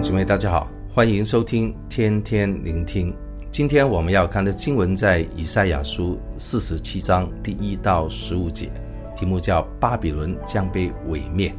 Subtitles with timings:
[0.00, 3.14] 兄姊妹，大家好，欢迎收听天天聆听。
[3.50, 8.72] 今天我们要看的经文在以赛亚书四十七章第一到十五节，
[9.14, 11.54] 题目叫“巴比伦将被毁灭”。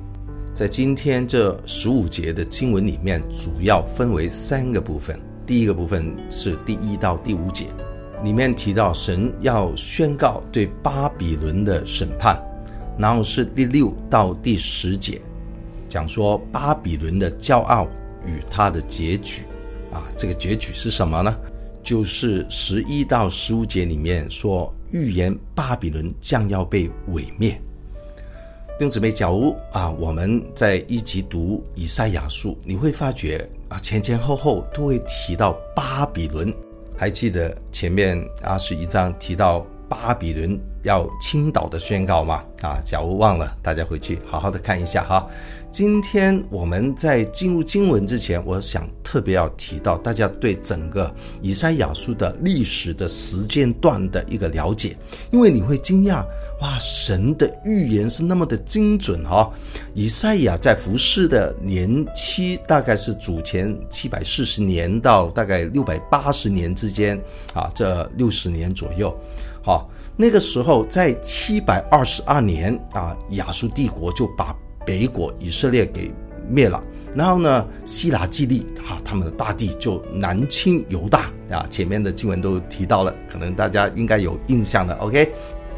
[0.55, 5.19] 在今天这十五节的经文里面，主要分为三个部分。
[5.45, 7.67] 第一个部分是第一到第五节，
[8.23, 12.41] 里面提到神要宣告对巴比伦的审判，
[12.97, 15.21] 然后是第六到第十节，
[15.87, 17.87] 讲说巴比伦的骄傲。
[18.25, 19.43] 与他的结局，
[19.91, 21.35] 啊，这个结局是什么呢？
[21.83, 27.59] 就是十一到十五节里面说预言巴比伦将要被毁灭。
[28.77, 36.53] 弟兄姊妹，假如啊，我们在一起读以赛亚书，你会发觉啊，前前后后都会提到巴比伦。
[36.97, 42.43] 还记得前面二十一章提到巴比伦要倾倒的宣告吗？
[42.61, 45.27] 啊，假如忘了，大家回去好好的看一下哈。
[45.71, 51.09] 今天我们在进入经文之前，我想特别要提到大家对整个
[51.41, 54.97] 以赛亚书的历史的时间段的一个了解，
[55.31, 56.25] 因为你会惊讶，
[56.59, 59.49] 哇，神的预言是那么的精准哈！
[59.93, 67.17] 以赛亚在服侍的年期大概是主前七百四十年到大概六百八十年之间
[67.53, 69.17] 啊，这六十年左右，
[69.63, 74.55] 好，那个时候在七百二十二年啊，亚述帝国就把。
[74.83, 76.11] 北国以色列给
[76.49, 76.81] 灭了，
[77.13, 81.63] 然后呢，西拿基立啊，他们的大地就南侵犹大啊。
[81.69, 84.95] 前面的经文都提到了，可能大家应该有印象的。
[84.95, 85.31] OK，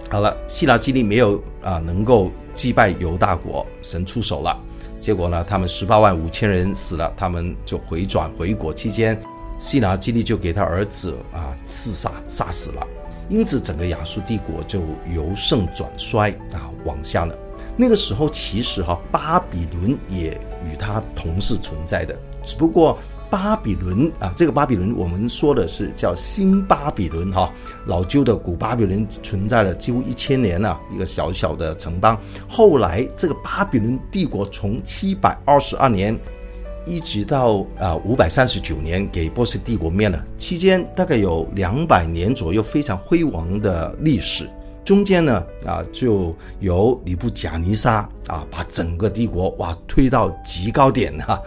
[0.09, 4.57] 好了，西拿基利没有啊能够击败犹大国，神出手了，
[5.01, 9.21] 结果呢，他们十八万五千人死了，他们就回转回国期间，
[9.59, 12.87] 西拿基利就给他儿子啊刺杀杀死了，
[13.29, 14.81] 因此整个亚述帝国就
[15.13, 17.37] 由盛转衰啊，往下了。
[17.75, 22.97] 那个时候其实哈，巴比伦也与他同时存在的，只不过
[23.31, 27.51] 巴比伦啊，这个巴比伦我们说的是叫新巴比伦哈，
[27.87, 32.15] 老旧的古巴比伦存在了几乎一千年了，一个小小的城邦。
[32.47, 36.15] 后来这个巴比伦帝国从七百二十二年
[36.85, 44.49] 一直到啊五百三十九年给波斯帝国灭了，期间大概有两百年左右非常辉煌的历史。
[44.83, 51.41] 中间呢，啊，就由尼布甲尼撒啊，把整个帝国哇推到极高点哈。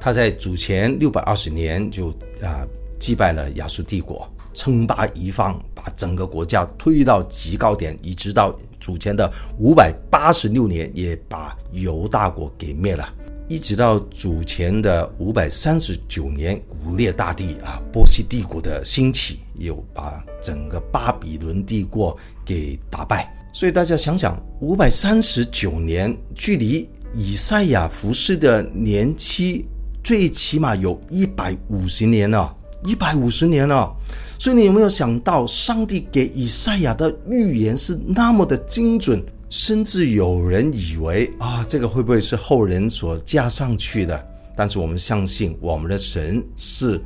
[0.00, 2.08] 他在主前六百二十年就
[2.42, 2.66] 啊
[2.98, 13.08] 击败了亚述帝国，称霸一方，把整个国家推到极高点，一直到主前的五百八十六年，也把犹大国给灭了。
[13.48, 23.30] 一直到主前的五百三十九年，古列大帝啊，波斯帝国的兴起，又把整个巴比伦帝国给打败。
[23.52, 29.66] 所以大家想想，五百三十九年，距离以赛亚服侍的年期，
[30.02, 33.94] 最起码有一百五十年了，一百五十年了。
[34.38, 39.22] 所以你有没有想到，上帝给以赛亚的预言是那么的精准？
[39.52, 44.26] 甚至有人以为啊，这个会不会是后人所加上去的？
[44.56, 46.98] 但是我们相信，我们的神是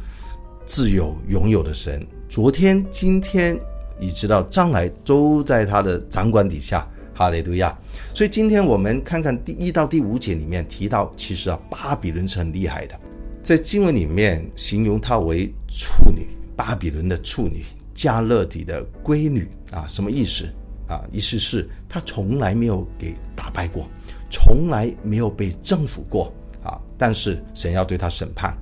[0.65, 3.59] 自有拥有的神，昨天、今天，
[3.99, 6.89] 一直到将来都在他的掌管底下。
[7.13, 7.77] 哈利路亚！
[8.15, 12.97] 所以今天我们看看第一到第五节里面提到，其实啊，巴比伦是很厉害的，
[13.43, 20.49] 在经文里面形容他为处女，巴比伦的处女，加勒底的闺女啊，什么意思？
[20.89, 23.89] 啊，意思是他从来没有给打败过，
[24.31, 26.33] 从来没有被征服过
[26.63, 26.81] 啊！
[26.97, 28.57] 但是神要对他审判，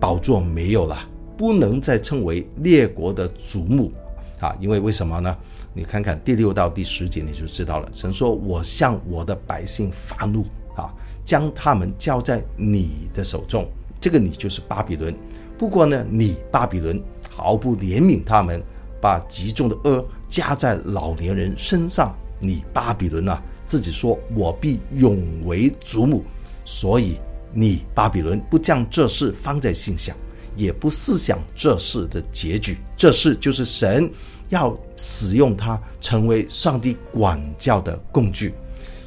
[0.00, 0.98] 宝座没有了，
[1.36, 3.92] 不能再称为列国的瞩目
[4.40, 4.56] 啊！
[4.60, 5.36] 因为为什么呢？
[5.74, 7.88] 你看看第六到第十节你就知道了。
[7.92, 10.90] 神说：“我向我的百姓发怒啊，
[11.22, 13.66] 将他们交在你的手中。
[14.00, 15.14] 这个你就是巴比伦。
[15.58, 16.98] 不过呢，你巴比伦
[17.30, 18.58] 毫不怜悯他们。”
[19.02, 26.24] 把极重的恶加在老年人身上，你巴比伦啊，自己说我必永为祖母，
[26.64, 27.18] 所以
[27.52, 30.16] 你巴比伦不将这事放在心上，
[30.56, 32.78] 也不思想这事的结局。
[32.96, 34.10] 这事就是神
[34.48, 38.54] 要使用它成为上帝管教的工具。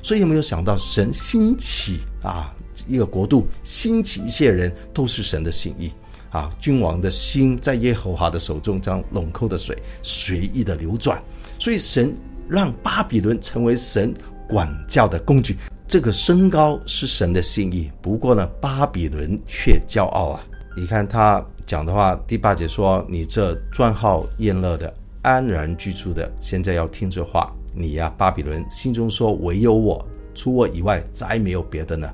[0.03, 2.53] 所以有没有想到神兴起啊，
[2.87, 5.91] 一个国度兴起一些人，都是神的心意。
[6.35, 9.73] 啊，君王的心在耶和华的手中，将陇沟的水
[10.03, 11.23] 随意的流转。
[11.57, 12.13] 所以神
[12.49, 14.13] 让巴比伦成为神
[14.49, 15.55] 管教的工具。
[15.87, 17.89] 这个升高是神的心意。
[18.01, 20.43] 不过呢，巴比伦却骄傲啊！
[20.75, 27.55] 你看他讲的话，第八节说：“你这专好宴乐的，安然居住的，现在要听这话。
[27.73, 32.11] 你呀，巴比伦，心中说：唯有我，除我以外，再没有别的呢。”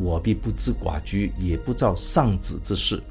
[0.00, 3.02] 我必不知寡居，也不造丧子之事。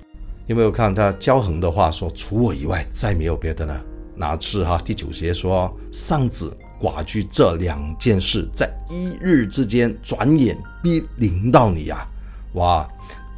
[0.47, 3.83] 有没有看他骄横的话说，除我以外再没有别的了？
[4.15, 4.81] 哪次哈？
[4.83, 12.09] 第九节说丧子寡居这两件事，在一日之间转眼必临到你啊！
[12.53, 12.87] 哇，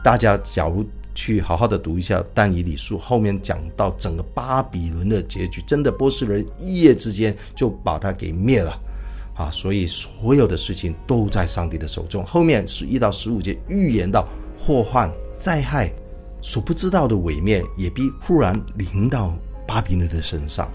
[0.04, 0.86] 大家假如
[1.16, 8.80] 去好好的读一下但以理书，后面讲到整个巴比伦的结局，真的波斯人一夜之间就把他给灭了
[9.34, 9.50] 啊！
[9.52, 12.24] 所以所有的事情都在上帝的手中。
[12.24, 14.28] 后面十一到十五节预言到
[14.60, 15.92] 祸患灾害。
[16.42, 19.34] 所不知道的毁灭也必忽然临到
[19.68, 20.70] 巴比伦的身上，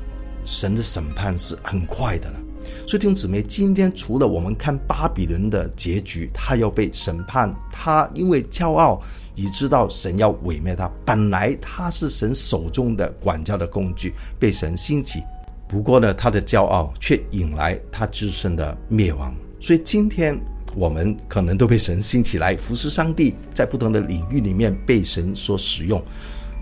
[0.44, 2.40] 神的审判是很快的了。
[2.86, 9.00] 所以弟兄姊妹，今天除了我们看巴比伦的结局，他要被审判，他因为骄傲，
[9.34, 10.90] 已知道神要毁灭他。
[11.04, 15.22] 本来他是神手中的管教的工具，被神兴起。
[15.66, 19.34] 不过呢，他的骄傲却引来他自身的灭亡。
[19.60, 20.38] 所以今天。
[20.74, 26.02] 我们可能都被神兴起来服侍上帝，在不同的领域里面被神所使用，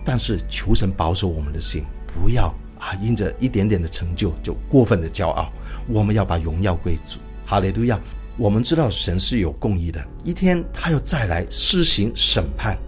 [0.05, 5.49] 但是求神保守我们的心，不要啊因着一点点的成就就过分的骄傲。
[5.89, 7.19] 我们要把荣耀归主。
[7.45, 8.01] 哈利路亚！
[8.39, 12.79] 我们知道神是有公义的，一天他要再来施行审判，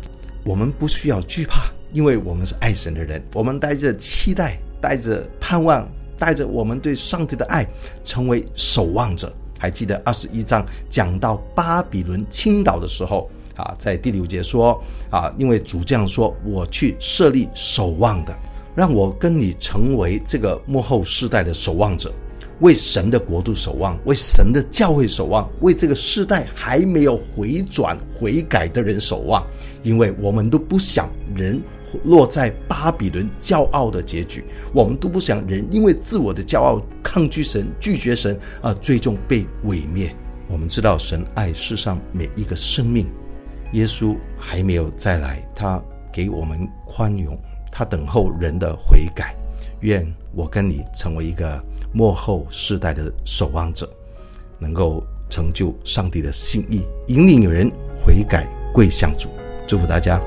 [0.42, 5.86] 我们不需要惧怕，因为我们是爱神的人，我们带着期待，带着盼望，
[6.18, 7.66] 带着我们对上帝的爱，
[8.02, 9.30] 成为守望者。
[9.64, 14.78] 还记得二十一章讲到巴比伦倾倒的时候啊，在第六节说
[15.08, 18.38] 啊，因为主这样说，我去设立守望的，
[18.74, 22.12] 让我跟你成为这个幕后世代的守望者，
[22.60, 29.42] 为神的国度守望，为神的教会守望，为这个世代还没有回转悔改的人守望，
[29.82, 31.58] 因为我们都不想人。
[32.04, 40.14] 落在巴比伦骄傲的结局，我们都不想人因为自我的骄傲抗拒神、拒绝神而最终被毁灭。
[40.48, 43.06] 我们知道神爱世上每一个生命，
[43.72, 45.82] 耶稣还没有再来，他
[46.12, 47.38] 给我们宽容，
[47.72, 49.34] 他等候人的悔改。
[49.80, 51.62] 愿我跟你成为一个
[51.92, 53.88] 幕后世代的守望者，
[54.58, 57.70] 能够成就上帝的心意，引领人
[58.04, 59.28] 悔改归向主。
[59.66, 60.20] 祝福大家。